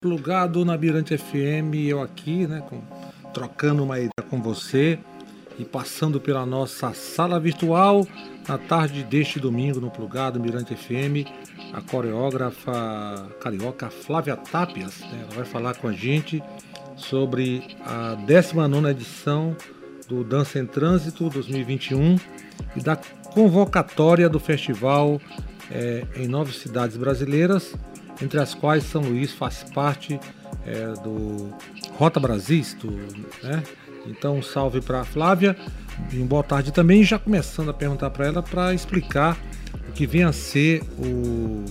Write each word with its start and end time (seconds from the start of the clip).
Plugado 0.00 0.64
na 0.64 0.78
Mirante 0.78 1.18
FM, 1.18 1.74
eu 1.88 2.00
aqui, 2.00 2.46
né, 2.46 2.62
com, 2.70 2.80
trocando 3.34 3.82
uma 3.82 3.96
ideia 3.98 4.12
com 4.30 4.40
você 4.40 4.96
e 5.58 5.64
passando 5.64 6.20
pela 6.20 6.46
nossa 6.46 6.94
sala 6.94 7.40
virtual 7.40 8.06
na 8.46 8.56
tarde 8.56 9.02
deste 9.02 9.40
domingo 9.40 9.80
no 9.80 9.90
Plugado 9.90 10.38
Mirante 10.38 10.76
FM, 10.76 11.26
a 11.72 11.80
coreógrafa 11.80 13.28
carioca 13.40 13.90
Flávia 13.90 14.36
Tapias, 14.36 15.00
né, 15.00 15.24
ela 15.24 15.34
vai 15.34 15.44
falar 15.44 15.74
com 15.74 15.88
a 15.88 15.92
gente 15.92 16.40
sobre 16.96 17.76
a 17.84 18.14
19 18.14 18.90
edição 18.90 19.56
do 20.06 20.22
Dança 20.22 20.60
em 20.60 20.66
Trânsito 20.66 21.28
2021 21.28 22.20
e 22.76 22.80
da 22.80 22.94
convocatória 22.94 24.28
do 24.28 24.38
festival 24.38 25.20
é, 25.72 26.06
em 26.14 26.28
nove 26.28 26.52
cidades 26.52 26.96
brasileiras 26.96 27.74
entre 28.20 28.38
as 28.40 28.54
quais 28.54 28.84
São 28.84 29.02
Luís 29.02 29.32
faz 29.32 29.64
parte 29.74 30.18
é, 30.66 30.86
do 31.02 31.52
Rota 31.96 32.20
Brasis, 32.20 32.74
do, 32.74 32.90
né? 33.42 33.62
Então, 34.06 34.38
um 34.38 34.42
salve 34.42 34.80
para 34.80 35.04
Flávia 35.04 35.56
e 36.12 36.16
boa 36.18 36.42
tarde 36.42 36.72
também. 36.72 37.04
Já 37.04 37.18
começando 37.18 37.70
a 37.70 37.74
perguntar 37.74 38.10
para 38.10 38.26
ela 38.26 38.42
para 38.42 38.72
explicar 38.72 39.36
o 39.88 39.92
que 39.92 40.06
vem 40.06 40.24
a 40.24 40.32
ser 40.32 40.82
o, 40.98 41.64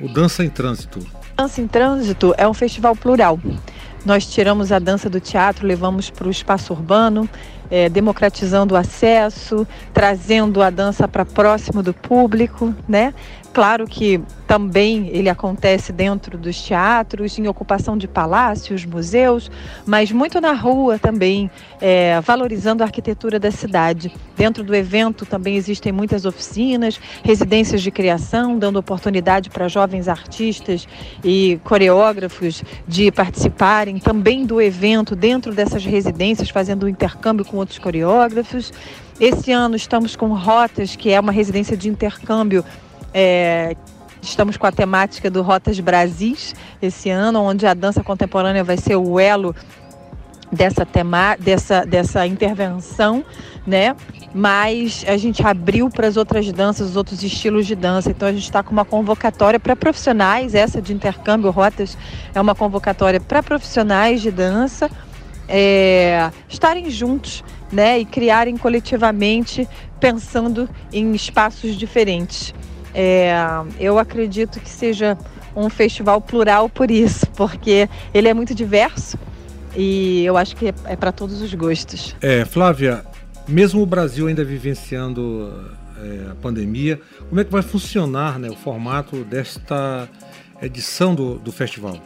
o 0.00 0.08
Dança 0.08 0.44
em 0.44 0.50
Trânsito. 0.50 0.98
Dança 1.36 1.60
em 1.60 1.68
Trânsito 1.68 2.34
é 2.36 2.46
um 2.48 2.54
festival 2.54 2.96
plural. 2.96 3.38
Nós 4.04 4.26
tiramos 4.26 4.72
a 4.72 4.78
dança 4.78 5.10
do 5.10 5.20
teatro, 5.20 5.66
levamos 5.66 6.10
para 6.10 6.26
o 6.26 6.30
espaço 6.30 6.72
urbano, 6.72 7.28
é, 7.70 7.88
democratizando 7.88 8.74
o 8.74 8.76
acesso, 8.76 9.66
trazendo 9.94 10.62
a 10.62 10.70
dança 10.70 11.06
para 11.06 11.24
próximo 11.24 11.82
do 11.82 11.94
público, 11.94 12.74
né? 12.88 13.14
Claro 13.52 13.84
que 13.84 14.20
também 14.46 15.08
ele 15.08 15.28
acontece 15.28 15.92
dentro 15.92 16.38
dos 16.38 16.60
teatros, 16.62 17.36
em 17.36 17.48
ocupação 17.48 17.96
de 17.98 18.06
palácios, 18.06 18.84
museus, 18.84 19.50
mas 19.84 20.12
muito 20.12 20.40
na 20.40 20.52
rua 20.52 21.00
também, 21.00 21.50
é, 21.80 22.20
valorizando 22.20 22.82
a 22.82 22.86
arquitetura 22.86 23.40
da 23.40 23.50
cidade. 23.50 24.12
Dentro 24.36 24.62
do 24.62 24.74
evento 24.74 25.26
também 25.26 25.56
existem 25.56 25.90
muitas 25.92 26.24
oficinas, 26.24 27.00
residências 27.24 27.82
de 27.82 27.90
criação, 27.90 28.56
dando 28.56 28.78
oportunidade 28.78 29.50
para 29.50 29.66
jovens 29.66 30.06
artistas 30.06 30.86
e 31.24 31.58
coreógrafos 31.64 32.62
de 32.86 33.10
participarem 33.10 33.98
também 33.98 34.46
do 34.46 34.60
evento 34.60 35.16
dentro 35.16 35.52
dessas 35.52 35.84
residências, 35.84 36.50
fazendo 36.50 36.86
um 36.86 36.88
intercâmbio 36.88 37.44
com 37.44 37.59
outros 37.60 37.78
coreógrafos. 37.78 38.72
Esse 39.18 39.52
ano 39.52 39.76
estamos 39.76 40.16
com 40.16 40.34
Rotas, 40.34 40.96
que 40.96 41.10
é 41.10 41.20
uma 41.20 41.32
residência 41.32 41.76
de 41.76 41.88
intercâmbio 41.88 42.64
é, 43.12 43.76
estamos 44.22 44.56
com 44.56 44.66
a 44.66 44.72
temática 44.72 45.30
do 45.30 45.42
Rotas 45.42 45.78
Brasis 45.80 46.54
esse 46.80 47.10
ano, 47.10 47.40
onde 47.42 47.66
a 47.66 47.74
dança 47.74 48.02
contemporânea 48.02 48.62
vai 48.62 48.76
ser 48.76 48.96
o 48.96 49.18
elo 49.18 49.54
dessa 50.52 50.84
tema, 50.84 51.36
dessa, 51.38 51.84
dessa 51.84 52.26
intervenção, 52.26 53.24
né? 53.66 53.94
Mas 54.34 55.04
a 55.06 55.16
gente 55.16 55.44
abriu 55.46 55.88
para 55.88 56.06
as 56.06 56.16
outras 56.16 56.50
danças, 56.52 56.90
os 56.90 56.96
outros 56.96 57.22
estilos 57.22 57.66
de 57.66 57.76
dança. 57.76 58.10
Então 58.10 58.28
a 58.28 58.32
gente 58.32 58.44
está 58.44 58.62
com 58.62 58.72
uma 58.72 58.84
convocatória 58.84 59.60
para 59.60 59.76
profissionais, 59.76 60.54
essa 60.54 60.82
de 60.82 60.92
intercâmbio 60.92 61.50
rotas 61.50 61.96
é 62.34 62.40
uma 62.40 62.54
convocatória 62.54 63.20
para 63.20 63.42
profissionais 63.42 64.22
de 64.22 64.30
dança 64.30 64.90
é, 65.50 66.30
estarem 66.48 66.88
juntos, 66.88 67.44
né? 67.72 67.98
E 67.98 68.04
criarem 68.04 68.56
coletivamente, 68.56 69.68
pensando 69.98 70.68
em 70.92 71.12
espaços 71.12 71.76
diferentes. 71.76 72.54
É, 72.94 73.34
eu 73.78 73.98
acredito 73.98 74.60
que 74.60 74.68
seja 74.68 75.18
um 75.54 75.68
festival 75.68 76.20
plural 76.20 76.68
por 76.68 76.90
isso, 76.90 77.26
porque 77.36 77.88
ele 78.14 78.28
é 78.28 78.34
muito 78.34 78.54
diverso 78.54 79.18
e 79.76 80.24
eu 80.24 80.36
acho 80.36 80.56
que 80.56 80.68
é, 80.68 80.74
é 80.84 80.96
para 80.96 81.12
todos 81.12 81.42
os 81.42 81.52
gostos. 81.54 82.14
É, 82.20 82.44
Flávia, 82.44 83.04
mesmo 83.46 83.82
o 83.82 83.86
Brasil 83.86 84.26
ainda 84.26 84.44
vivenciando 84.44 85.70
é, 86.02 86.30
a 86.30 86.34
pandemia, 86.34 87.00
como 87.28 87.40
é 87.40 87.44
que 87.44 87.52
vai 87.52 87.62
funcionar 87.62 88.38
né, 88.38 88.48
o 88.48 88.56
formato 88.56 89.24
desta 89.24 90.08
edição 90.62 91.14
do, 91.14 91.36
do 91.36 91.52
festival? 91.52 91.96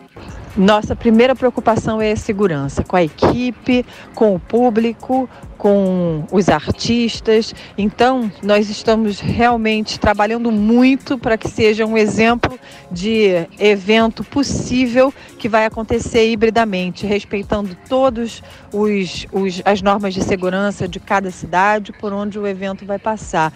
Nossa 0.56 0.94
primeira 0.94 1.34
preocupação 1.34 2.00
é 2.00 2.12
a 2.12 2.16
segurança, 2.16 2.84
com 2.84 2.94
a 2.94 3.02
equipe, 3.02 3.84
com 4.14 4.36
o 4.36 4.38
público, 4.38 5.28
com 5.58 6.24
os 6.30 6.48
artistas. 6.48 7.52
Então, 7.76 8.30
nós 8.40 8.70
estamos 8.70 9.18
realmente 9.18 9.98
trabalhando 9.98 10.52
muito 10.52 11.18
para 11.18 11.36
que 11.36 11.48
seja 11.48 11.84
um 11.84 11.98
exemplo 11.98 12.56
de 12.88 13.48
evento 13.58 14.22
possível 14.22 15.12
que 15.38 15.48
vai 15.48 15.66
acontecer 15.66 16.30
hibridamente, 16.30 17.04
respeitando 17.04 17.76
todos 17.88 18.40
os, 18.72 19.26
os 19.32 19.60
as 19.64 19.82
normas 19.82 20.14
de 20.14 20.22
segurança 20.22 20.86
de 20.86 21.00
cada 21.00 21.32
cidade 21.32 21.92
por 21.92 22.12
onde 22.12 22.38
o 22.38 22.46
evento 22.46 22.86
vai 22.86 22.98
passar. 22.98 23.52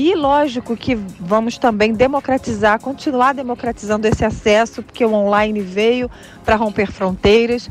E 0.00 0.14
lógico 0.14 0.76
que 0.76 0.94
vamos 0.94 1.58
também 1.58 1.92
democratizar, 1.92 2.80
continuar 2.80 3.34
democratizando 3.34 4.06
esse 4.06 4.24
acesso, 4.24 4.80
porque 4.80 5.04
o 5.04 5.12
online 5.12 5.60
veio 5.60 6.08
para 6.44 6.54
romper 6.54 6.92
fronteiras. 6.92 7.68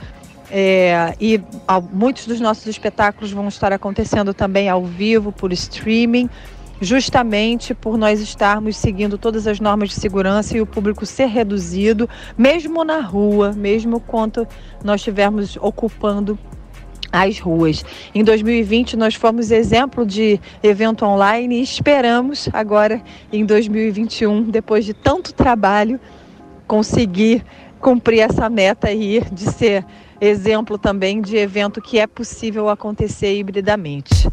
É, 0.52 1.16
e 1.22 1.42
ao, 1.66 1.82
muitos 1.82 2.28
dos 2.28 2.42
nossos 2.42 2.68
espetáculos 2.68 3.32
vão 3.32 3.48
estar 3.48 3.72
acontecendo 3.72 4.34
também 4.34 4.68
ao 4.68 4.84
vivo, 4.84 5.32
por 5.32 5.54
streaming, 5.54 6.30
justamente 6.82 7.74
por 7.74 7.98
nós 7.98 8.20
estarmos 8.20 8.76
seguindo 8.76 9.18
todas 9.18 9.48
as 9.48 9.62
normas 9.62 9.88
de 9.88 9.96
segurança 9.96 10.58
e 10.58 10.60
o 10.60 10.66
público 10.66 11.06
ser 11.06 11.28
reduzido, 11.28 12.10
mesmo 12.38 12.84
na 12.84 13.00
rua, 13.00 13.54
mesmo 13.54 14.02
quanto 14.02 14.46
nós 14.84 15.00
estivermos 15.00 15.58
ocupando 15.62 16.38
as 17.12 17.40
ruas. 17.40 17.84
Em 18.14 18.24
2020 18.24 18.98
nós 18.98 19.16
fomos 19.16 19.52
exemplo 19.52 20.06
de 20.06 20.40
evento 20.62 21.06
online 21.06 21.60
e 21.60 21.64
esperamos 21.64 22.50
agora 22.54 23.02
em 23.32 23.46
2021, 23.46 24.44
depois 24.44 24.86
de 24.86 24.94
tanto 24.94 25.34
trabalho, 25.34 26.00
conseguir 26.68 27.44
cumprir 27.80 28.20
essa 28.20 28.50
meta 28.50 28.88
aí 28.90 29.22
de 29.32 29.52
ser 29.52 29.86
exemplo 30.20 30.78
também 30.78 31.22
de 31.22 31.38
evento 31.38 31.82
que 31.82 32.00
é 32.00 32.08
possível 32.08 32.70
acontecer 32.70 33.38
hibridamente. 33.38 34.28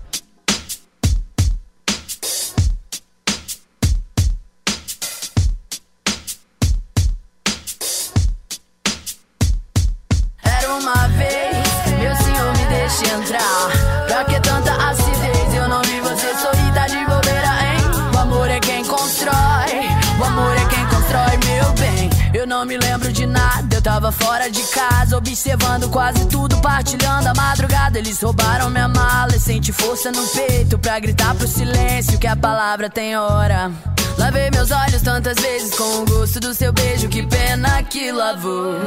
Não 22.46 22.64
me 22.64 22.76
lembro 22.76 23.12
de 23.12 23.26
nada. 23.26 23.76
Eu 23.76 23.82
tava 23.82 24.12
fora 24.12 24.50
de 24.50 24.62
casa, 24.64 25.16
observando 25.16 25.88
quase 25.88 26.26
tudo, 26.26 26.56
partilhando 26.58 27.28
a 27.28 27.34
madrugada. 27.34 27.98
Eles 27.98 28.20
roubaram 28.20 28.70
minha 28.70 28.88
mala 28.88 29.34
e 29.34 29.40
senti 29.40 29.72
força 29.72 30.10
no 30.10 30.26
peito 30.28 30.78
pra 30.78 30.98
gritar 30.98 31.34
pro 31.34 31.46
silêncio 31.46 32.18
que 32.18 32.26
a 32.26 32.36
palavra 32.36 32.90
tem 32.90 33.16
hora. 33.16 33.70
Lavei 34.18 34.50
meus 34.50 34.70
olhos 34.70 35.02
tantas 35.02 35.36
vezes 35.38 35.74
com 35.74 36.02
o 36.02 36.04
gosto 36.04 36.40
do 36.40 36.54
seu 36.54 36.72
beijo, 36.72 37.08
que 37.08 37.26
pena 37.26 37.82
que 37.82 38.12
lavou. 38.12 38.80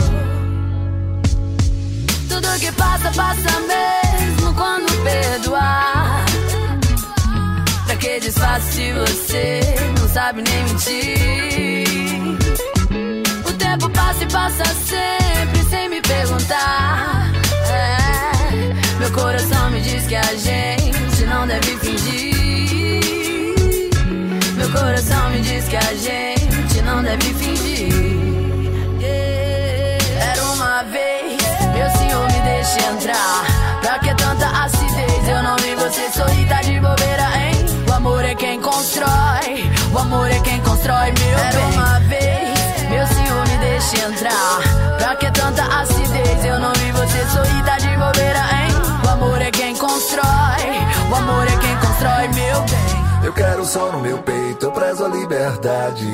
Tudo 2.29 2.59
que 2.59 2.71
passa, 2.73 3.11
passa 3.11 3.59
mesmo 3.61 4.53
quando 4.53 5.03
perdoar. 5.03 6.25
Pra 7.85 7.95
que 7.95 8.19
disfarce 8.19 8.71
se 8.71 8.93
você 8.93 9.61
não 9.99 10.09
sabe 10.09 10.41
nem 10.41 10.63
mentir? 10.65 11.86
Passa 14.07 14.23
e 14.23 14.27
passa 14.27 14.63
sempre 14.85 15.69
sem 15.69 15.89
me 15.89 16.01
perguntar. 16.01 17.29
É, 17.69 18.99
meu 18.99 19.11
coração 19.11 19.69
me 19.69 19.81
diz 19.81 20.07
que 20.07 20.15
a 20.15 20.35
gente 20.35 21.25
não 21.25 21.45
deve 21.45 21.77
fingir. 21.77 23.03
Meu 24.55 24.71
coração 24.71 25.29
me 25.31 25.41
diz 25.41 25.67
que 25.67 25.75
a 25.75 25.93
gente 25.93 26.81
não 26.83 27.03
deve 27.03 27.33
fingir. 27.33 27.89
Era 30.21 30.43
uma 30.53 30.83
vez, 30.83 31.41
meu 31.73 31.89
senhor 31.97 32.31
me 32.31 32.41
deixe 32.41 32.79
entrar. 32.79 33.45
Pra 33.81 33.99
que 33.99 34.15
tanta 34.15 34.47
acidez? 34.63 35.27
Eu 35.27 35.43
não 35.43 35.57
vi 35.57 35.75
você 35.75 36.09
sorrir, 36.11 36.47
tá 36.47 36.61
de 36.61 36.79
bobeira, 36.79 37.29
hein? 37.37 37.65
O 37.89 37.93
amor 37.93 38.23
é 38.23 38.35
quem 38.35 38.61
constrói, 38.61 39.69
o 39.93 39.97
amor 39.97 40.31
é 40.31 40.39
quem 40.39 40.61
constrói 40.61 41.11
meu 41.11 41.61
bem. 41.61 41.66
O 51.09 51.15
amor 51.15 51.47
é 51.47 51.57
quem 51.57 51.75
constrói 51.77 52.27
meu 52.29 52.61
bem. 52.61 53.25
Eu 53.25 53.33
quero 53.33 53.65
sol 53.65 53.91
no 53.91 53.99
meu 53.99 54.17
peito 54.19 54.37
eu 54.61 54.71
prezo 54.71 55.05
a 55.05 55.07
liberdade. 55.07 56.07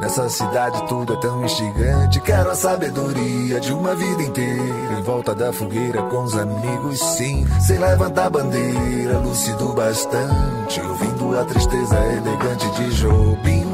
Nessa 0.00 0.28
cidade 0.28 0.86
tudo 0.88 1.12
é 1.12 1.16
tão 1.16 1.44
instigante. 1.44 2.20
Quero 2.20 2.50
a 2.50 2.54
sabedoria 2.54 3.60
de 3.60 3.72
uma 3.72 3.94
vida 3.94 4.22
inteira. 4.22 4.98
Em 4.98 5.02
volta 5.02 5.34
da 5.34 5.52
fogueira 5.52 6.02
com 6.04 6.22
os 6.22 6.36
amigos, 6.36 6.98
sim. 6.98 7.46
Sem 7.60 7.78
levantar 7.78 8.30
bandeira, 8.30 9.18
lúcido 9.18 9.72
bastante. 9.74 10.80
Ouvindo 10.80 11.38
a 11.38 11.44
tristeza 11.44 11.96
elegante 11.98 12.70
de 12.70 12.90
Jobim. 12.94 13.66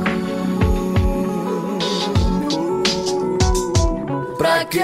Pra 4.38 4.64
que 4.64 4.80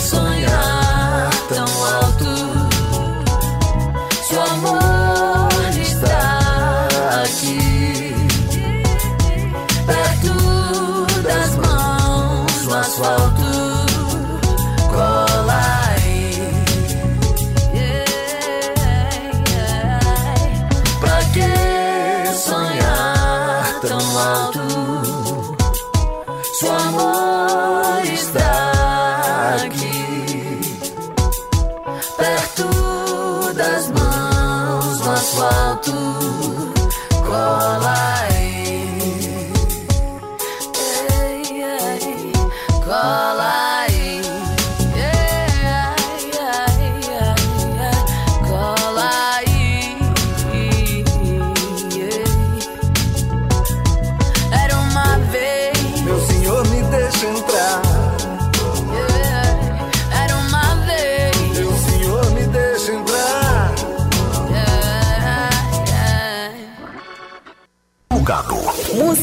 sonhar 0.00 0.83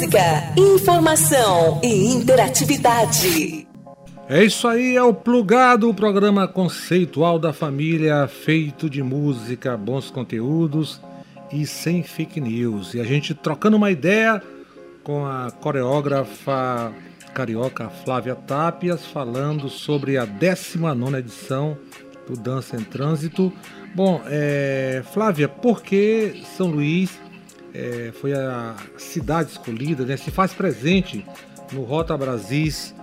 Música, 0.02 0.52
informação 0.58 1.80
e 1.84 2.08
interatividade. 2.08 3.68
É 4.28 4.44
isso 4.44 4.68
aí, 4.68 4.96
é 4.96 5.04
o 5.04 5.14
Plugado, 5.14 5.88
o 5.88 5.94
programa 5.94 6.48
conceitual 6.48 7.38
da 7.38 7.54
família, 7.54 8.28
feito 8.28 8.90
de 8.90 9.04
música, 9.04 9.78
bons 9.78 10.10
conteúdos 10.10 11.00
e 11.54 11.68
sem 11.68 12.02
fake 12.02 12.42
news. 12.42 12.96
E 12.96 13.00
a 13.00 13.04
gente 13.04 13.36
trocando 13.36 13.78
uma 13.78 13.92
ideia 13.92 14.42
com 15.04 15.24
a 15.24 15.52
coreógrafa 15.52 16.92
carioca 17.36 17.88
Flávia 18.04 18.34
Tapias, 18.34 19.06
falando 19.06 19.70
sobre 19.70 20.18
a 20.18 20.26
19 20.26 21.18
edição 21.18 21.78
do 22.28 22.36
Dança 22.36 22.76
em 22.76 22.84
Trânsito. 22.84 23.54
Bom, 23.94 24.20
é, 24.26 25.04
Flávia, 25.14 25.48
por 25.48 25.84
que 25.84 26.42
São 26.58 26.72
Luís 26.72 27.20
é, 27.74 28.12
foi 28.20 28.34
a 28.34 28.76
cidade 28.98 29.52
escolhida, 29.52 30.06
né, 30.06 30.18
se 30.18 30.32
faz 30.32 30.54
presente 30.54 31.26
no 31.72 31.84
Rota 31.84 32.18
Brasis 32.18 32.94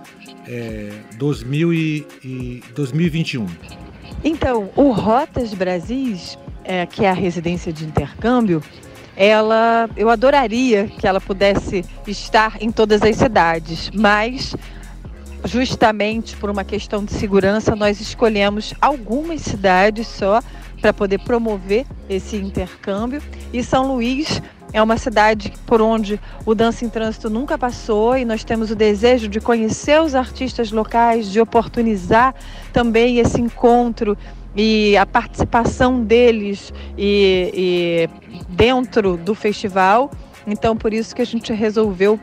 é, 0.47 0.91
2000 1.17 1.73
e, 1.73 2.07
e 2.23 2.63
2021? 2.75 3.47
Então, 4.23 4.69
o 4.75 4.91
Rotas 4.91 5.53
Brasis, 5.53 6.37
é, 6.63 6.85
que 6.85 7.05
é 7.05 7.09
a 7.09 7.13
residência 7.13 7.71
de 7.71 7.85
intercâmbio, 7.85 8.61
ela, 9.15 9.89
eu 9.97 10.09
adoraria 10.09 10.87
que 10.87 11.07
ela 11.07 11.19
pudesse 11.19 11.83
estar 12.07 12.57
em 12.61 12.71
todas 12.71 13.01
as 13.01 13.15
cidades, 13.15 13.91
mas 13.93 14.55
justamente 15.45 16.35
por 16.35 16.49
uma 16.49 16.63
questão 16.63 17.03
de 17.03 17.13
segurança, 17.13 17.75
nós 17.75 17.99
escolhemos 17.99 18.73
algumas 18.81 19.41
cidades 19.41 20.07
só 20.07 20.41
para 20.81 20.93
poder 20.93 21.19
promover 21.19 21.85
esse 22.09 22.37
intercâmbio. 22.37 23.21
E 23.51 23.63
São 23.63 23.93
Luís 23.93 24.41
é 24.71 24.81
uma 24.81 24.97
cidade 24.97 25.53
por 25.65 25.81
onde 25.81 26.19
o 26.45 26.53
Dança 26.53 26.85
em 26.85 26.89
Trânsito 26.89 27.29
nunca 27.29 27.57
passou 27.57 28.17
e 28.17 28.23
nós 28.23 28.43
temos 28.43 28.69
o 28.69 28.75
desejo 28.75 29.27
de 29.27 29.39
conhecer 29.39 30.01
os 30.01 30.13
artistas 30.13 30.71
locais, 30.71 31.31
de 31.31 31.39
oportunizar 31.39 32.35
também 32.71 33.17
esse 33.17 33.41
encontro 33.41 34.17
e 34.55 34.95
a 34.97 35.05
participação 35.05 36.03
deles 36.03 36.73
e, 36.97 38.07
e 38.33 38.43
dentro 38.49 39.17
do 39.17 39.33
festival. 39.33 40.11
Então, 40.45 40.75
por 40.75 40.93
isso 40.93 41.15
que 41.15 41.21
a 41.21 41.25
gente 41.25 41.51
resolveu 41.53 42.19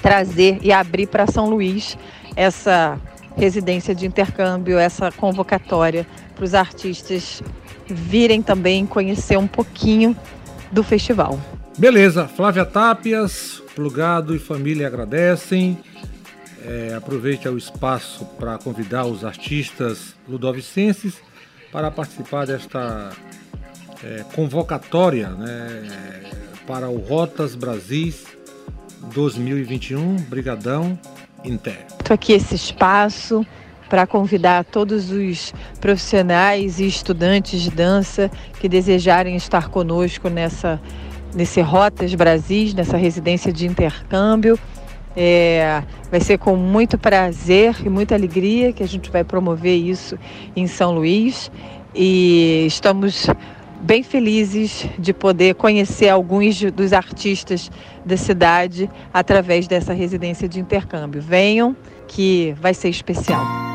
trazer 0.00 0.58
e 0.62 0.72
abrir 0.72 1.06
para 1.06 1.26
São 1.26 1.48
Luís 1.48 1.96
essa 2.36 3.00
residência 3.36 3.94
de 3.94 4.06
intercâmbio, 4.06 4.78
essa 4.78 5.10
convocatória 5.10 6.06
para 6.34 6.44
os 6.44 6.54
artistas 6.54 7.42
virem 7.86 8.42
também 8.42 8.86
conhecer 8.86 9.36
um 9.36 9.46
pouquinho 9.46 10.16
do 10.70 10.82
festival. 10.82 11.38
Beleza, 11.76 12.28
Flávia 12.28 12.64
Tapias, 12.64 13.60
Plugado 13.74 14.34
e 14.34 14.38
família 14.38 14.86
agradecem. 14.86 15.76
É, 16.64 16.94
aproveite 16.96 17.48
o 17.48 17.58
espaço 17.58 18.24
para 18.38 18.56
convidar 18.58 19.04
os 19.04 19.24
artistas 19.24 20.14
ludovicenses 20.28 21.14
para 21.72 21.90
participar 21.90 22.46
desta 22.46 23.10
é, 24.04 24.24
convocatória 24.34 25.28
né, 25.30 26.22
para 26.64 26.88
o 26.88 26.96
Rotas 26.96 27.56
Brasis 27.56 28.24
2021. 29.12 30.14
Brigadão, 30.28 30.96
Inter. 31.44 31.84
Estou 31.98 32.14
aqui 32.14 32.34
esse 32.34 32.54
espaço 32.54 33.44
para 33.88 34.06
convidar 34.06 34.64
todos 34.64 35.10
os 35.10 35.52
profissionais 35.80 36.78
e 36.78 36.86
estudantes 36.86 37.60
de 37.60 37.70
dança 37.70 38.30
que 38.60 38.68
desejarem 38.68 39.34
estar 39.34 39.68
conosco 39.68 40.28
nessa 40.28 40.80
nesse 41.34 41.60
Rotas 41.60 42.14
Brasis, 42.14 42.74
nessa 42.74 42.96
residência 42.96 43.52
de 43.52 43.66
intercâmbio. 43.66 44.58
É, 45.16 45.82
vai 46.10 46.20
ser 46.20 46.38
com 46.38 46.56
muito 46.56 46.98
prazer 46.98 47.76
e 47.84 47.88
muita 47.88 48.14
alegria 48.14 48.72
que 48.72 48.82
a 48.82 48.88
gente 48.88 49.10
vai 49.10 49.22
promover 49.22 49.76
isso 49.76 50.18
em 50.56 50.66
São 50.66 50.92
Luís 50.92 51.52
e 51.94 52.64
estamos 52.66 53.28
bem 53.80 54.02
felizes 54.02 54.86
de 54.98 55.12
poder 55.12 55.54
conhecer 55.54 56.08
alguns 56.08 56.60
dos 56.72 56.92
artistas 56.92 57.70
da 58.04 58.16
cidade 58.16 58.90
através 59.12 59.68
dessa 59.68 59.92
residência 59.92 60.48
de 60.48 60.58
intercâmbio. 60.58 61.20
Venham, 61.20 61.76
que 62.08 62.54
vai 62.60 62.74
ser 62.74 62.88
especial. 62.88 63.73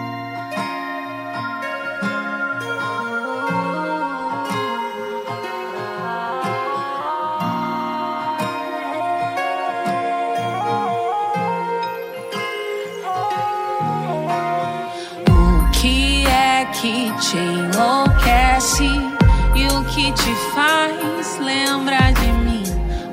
Te 20.30 20.36
faz 20.54 21.40
lembrar 21.40 22.14
de 22.14 22.32
mim? 22.32 22.64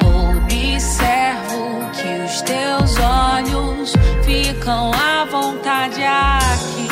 Observo 0.04 1.90
que 1.92 2.24
os 2.24 2.42
teus 2.42 2.96
olhos 2.98 3.92
ficam 4.22 4.90
à 4.92 5.24
vontade 5.24 6.02
aqui. 6.02 6.88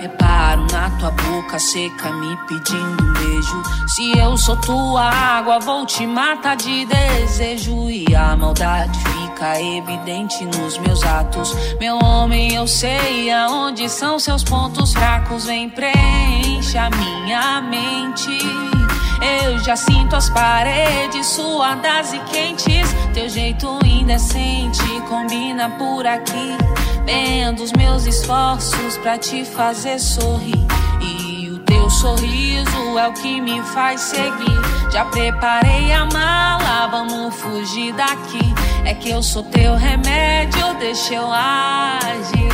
Reparo 0.00 0.66
na 0.70 0.90
tua 0.98 1.10
boca 1.10 1.58
seca 1.58 2.12
me 2.12 2.36
pedindo 2.46 3.02
um 3.02 3.12
beijo. 3.14 3.62
Se 3.88 4.18
eu 4.18 4.36
sou 4.36 4.56
tua 4.60 5.08
água, 5.08 5.58
vou 5.60 5.86
te 5.86 6.06
matar 6.06 6.56
de 6.56 6.84
desejo. 6.84 7.88
E 7.88 8.14
a 8.14 8.36
maldade 8.36 8.98
fica 8.98 9.60
evidente 9.60 10.44
nos 10.44 10.76
meus 10.78 11.02
atos. 11.04 11.54
Meu 11.80 11.98
homem, 11.98 12.54
eu 12.54 12.66
sei 12.66 13.30
aonde 13.30 13.88
são 13.88 14.18
seus 14.18 14.44
pontos 14.44 14.92
fracos. 14.92 15.46
Vem, 15.46 15.70
preenche 15.70 16.76
a 16.76 16.90
minha 16.90 17.62
mente. 17.62 18.77
Eu 19.20 19.58
já 19.58 19.76
sinto 19.76 20.14
as 20.16 20.30
paredes 20.30 21.26
suadas 21.26 22.12
e 22.12 22.18
quentes. 22.20 22.94
Teu 23.14 23.28
jeito 23.28 23.78
indecente 23.84 24.84
combina 25.08 25.70
por 25.70 26.06
aqui. 26.06 26.56
Vendo 27.04 27.62
os 27.62 27.72
meus 27.72 28.06
esforços 28.06 28.96
pra 28.98 29.18
te 29.18 29.44
fazer 29.44 29.98
sorrir. 29.98 30.66
E 31.00 31.50
o 31.50 31.58
teu 31.60 31.78
Teu 31.88 31.90
sorriso 31.90 32.98
é 32.98 33.08
o 33.08 33.12
que 33.14 33.40
me 33.40 33.62
faz 33.62 34.02
seguir. 34.02 34.60
Já 34.92 35.06
preparei 35.06 35.90
a 35.90 36.04
mala, 36.04 36.86
vamos 36.88 37.34
fugir 37.34 37.94
daqui. 37.94 38.54
É 38.84 38.92
que 38.92 39.08
eu 39.08 39.22
sou 39.22 39.42
teu 39.44 39.74
remédio, 39.74 40.74
deixa 40.78 41.14
eu 41.14 41.32
agir. 41.32 42.52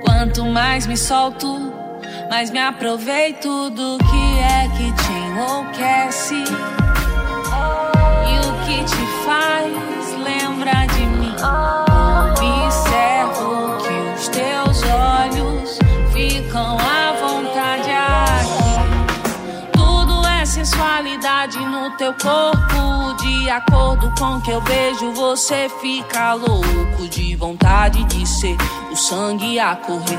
Quanto 0.00 0.44
mais 0.44 0.86
me 0.86 0.96
solto, 0.96 1.65
mais 2.28 2.50
me 2.50 2.58
aproveito 2.58 3.70
do 3.70 3.98
que 3.98 4.38
é 4.38 4.68
que 4.76 4.92
te 4.92 5.12
enlouquece. 5.12 6.44
E 8.26 8.38
o 8.40 8.52
que 8.64 8.84
te 8.84 9.06
faz 9.24 9.72
lembrar 10.18 10.86
de 10.88 11.06
mim. 11.06 11.34
Observo 12.32 13.76
que 13.78 14.20
os 14.20 14.28
teus 14.28 14.82
olhos 14.82 15.78
ficam 16.12 16.76
à 16.78 17.12
vontade 17.20 17.90
aqui. 17.90 18.74
Tudo 19.72 20.26
é 20.26 20.44
sensualidade 20.44 21.58
no 21.58 21.90
teu 21.96 22.12
corpo. 22.14 23.14
De 23.22 23.50
acordo 23.50 24.12
com 24.18 24.40
que 24.40 24.50
eu 24.50 24.60
vejo, 24.62 25.12
você 25.12 25.68
fica 25.80 26.34
louco 26.34 27.08
de 27.08 27.34
vontade 27.36 28.04
de 28.04 28.26
ser 28.26 28.56
o 28.90 28.96
sangue 28.96 29.58
a 29.58 29.76
correr. 29.76 30.18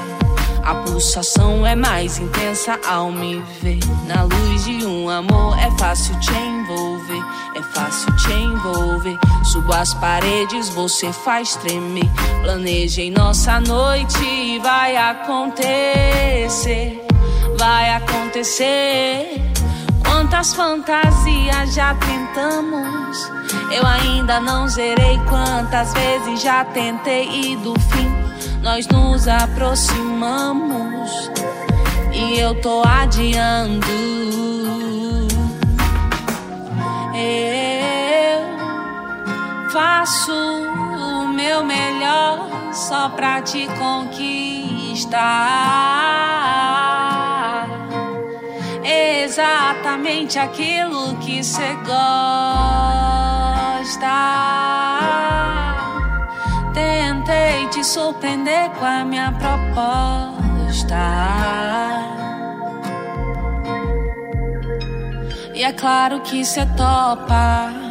A 0.68 0.76
pulsação 0.76 1.66
é 1.66 1.78
mais 1.78 2.20
intensa 2.20 2.78
ao 2.86 3.10
me 3.10 3.42
ver. 3.62 3.80
Na 4.06 4.24
luz 4.24 4.66
de 4.66 4.86
um 4.86 5.10
amor 5.10 5.58
é 5.58 5.72
fácil 5.80 6.20
te 6.20 6.34
envolver, 6.34 7.24
é 7.56 7.62
fácil 7.62 8.14
te 8.18 8.34
envolver. 8.34 9.18
Subo 9.46 9.74
as 9.74 9.94
paredes, 9.94 10.68
você 10.68 11.14
faz 11.14 11.56
tremer. 11.56 12.12
Planejei 12.42 13.10
nossa 13.10 13.62
noite 13.62 14.22
e 14.22 14.60
vai 14.60 14.98
acontecer, 14.98 17.02
vai 17.58 17.94
acontecer. 17.94 19.42
Quantas 20.04 20.54
fantasias 20.54 21.74
já 21.74 21.96
tentamos? 21.96 23.32
Eu 23.72 23.88
ainda 23.88 24.42
não 24.42 24.68
zerei 24.68 25.18
quantas 25.30 25.94
vezes 25.94 26.42
já 26.42 26.66
tentei 26.66 27.30
e 27.30 27.56
do 27.56 27.74
fim 27.80 28.17
nós 28.62 28.88
nos 28.88 29.28
aproximamos 29.28 31.30
e 32.14 32.40
eu 32.40 32.56
tô 32.62 32.82
adiando. 32.84 33.86
Eu 37.14 38.58
faço 39.70 40.34
o 40.34 41.28
meu 41.30 41.64
melhor 41.64 42.48
só 42.74 43.10
pra 43.10 43.42
te 43.42 43.68
conquistar. 43.80 45.18
Exatamente 48.84 50.38
aquilo 50.40 51.16
que 51.18 51.44
cê 51.44 51.76
gosta. 51.86 52.08
Surpreender 57.88 58.70
com 58.72 58.86
a 58.86 59.06
minha 59.06 59.32
proposta. 59.32 60.98
E 65.54 65.64
é 65.64 65.72
claro 65.72 66.20
que 66.20 66.44
cê 66.44 66.66
topa. 66.76 67.87